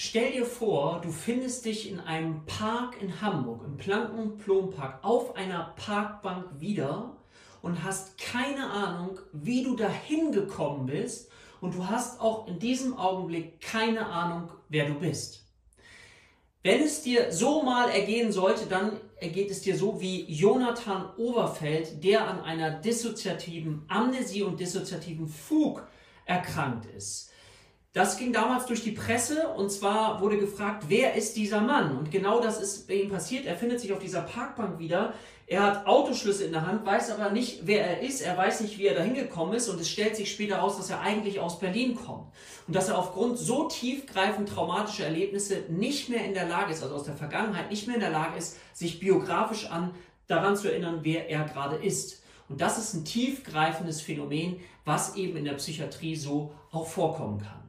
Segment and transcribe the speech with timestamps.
[0.00, 5.74] Stell dir vor, du findest dich in einem Park in Hamburg, im Planken-Plom-Park, auf einer
[5.74, 7.16] Parkbank wieder
[7.62, 12.96] und hast keine Ahnung, wie du dahin gekommen bist und du hast auch in diesem
[12.96, 15.44] Augenblick keine Ahnung, wer du bist.
[16.62, 22.04] Wenn es dir so mal ergehen sollte, dann ergeht es dir so wie Jonathan Overfeld,
[22.04, 25.84] der an einer dissoziativen Amnesie und dissoziativen Fug
[26.24, 27.32] erkrankt ist.
[27.94, 31.96] Das ging damals durch die Presse und zwar wurde gefragt, wer ist dieser Mann?
[31.96, 33.46] Und genau das ist bei ihm passiert.
[33.46, 35.14] Er findet sich auf dieser Parkbank wieder.
[35.46, 38.20] Er hat Autoschlüssel in der Hand, weiß aber nicht, wer er ist.
[38.20, 39.70] Er weiß nicht, wie er dahin gekommen ist.
[39.70, 42.30] Und es stellt sich später heraus, dass er eigentlich aus Berlin kommt.
[42.66, 46.94] Und dass er aufgrund so tiefgreifend traumatischer Erlebnisse nicht mehr in der Lage ist, also
[46.94, 49.94] aus der Vergangenheit nicht mehr in der Lage ist, sich biografisch an
[50.26, 52.22] daran zu erinnern, wer er gerade ist.
[52.50, 57.67] Und das ist ein tiefgreifendes Phänomen, was eben in der Psychiatrie so auch vorkommen kann.